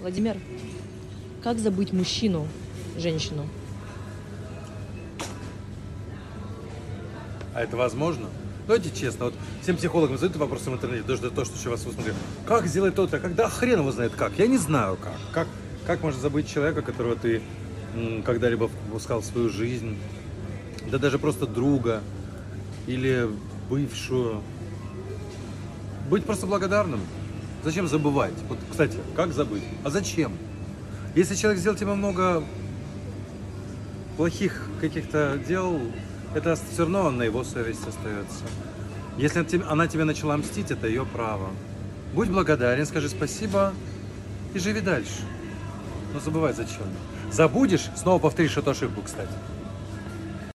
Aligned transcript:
Владимир, 0.00 0.38
как 1.42 1.58
забыть 1.58 1.92
мужчину, 1.92 2.48
женщину? 2.96 3.46
А 7.54 7.60
это 7.60 7.76
возможно? 7.76 8.28
Давайте 8.66 8.90
честно, 8.98 9.26
вот 9.26 9.34
всем 9.60 9.76
психологам 9.76 10.16
задают 10.16 10.36
вопросы 10.36 10.70
в 10.70 10.74
интернете, 10.74 11.04
даже 11.06 11.30
то, 11.30 11.44
что 11.44 11.58
еще 11.58 11.68
вас 11.68 11.82
смотрят. 11.82 12.14
Как 12.46 12.66
сделать 12.66 12.94
то-то? 12.94 13.18
Когда 13.18 13.50
хрен 13.50 13.80
его 13.80 13.92
знает 13.92 14.12
как? 14.14 14.38
Я 14.38 14.46
не 14.46 14.56
знаю 14.56 14.96
как. 14.96 15.16
Как, 15.32 15.48
как 15.86 16.02
можно 16.02 16.18
забыть 16.18 16.48
человека, 16.48 16.80
которого 16.80 17.16
ты 17.16 17.42
когда-либо 18.24 18.68
впускал 18.68 19.20
в 19.20 19.26
свою 19.26 19.50
жизнь? 19.50 19.98
Да 20.90 20.98
даже 20.98 21.18
просто 21.18 21.46
друга 21.46 22.00
или 22.86 23.28
бывшую. 23.68 24.40
Быть 26.08 26.24
просто 26.24 26.46
благодарным. 26.46 27.00
Зачем 27.62 27.88
забывать? 27.88 28.34
Вот, 28.48 28.58
кстати, 28.70 28.96
как 29.14 29.32
забыть? 29.32 29.62
А 29.84 29.90
зачем? 29.90 30.32
Если 31.14 31.34
человек 31.34 31.60
сделал 31.60 31.76
тебе 31.76 31.94
много 31.94 32.42
плохих 34.16 34.68
каких-то 34.80 35.38
дел, 35.46 35.80
это 36.34 36.56
все 36.56 36.82
равно 36.82 37.10
на 37.10 37.22
его 37.22 37.44
совести 37.44 37.88
остается. 37.88 38.44
Если 39.18 39.62
она 39.68 39.86
тебе 39.86 40.04
начала 40.04 40.36
мстить, 40.36 40.70
это 40.70 40.86
ее 40.86 41.04
право. 41.04 41.50
Будь 42.14 42.30
благодарен, 42.30 42.86
скажи 42.86 43.08
спасибо 43.08 43.74
и 44.54 44.58
живи 44.58 44.80
дальше. 44.80 45.22
Но 46.14 46.20
забывай 46.20 46.52
зачем. 46.54 46.86
Забудешь, 47.30 47.90
снова 47.96 48.18
повторишь 48.18 48.56
эту 48.56 48.70
ошибку, 48.70 49.02
кстати. 49.02 49.30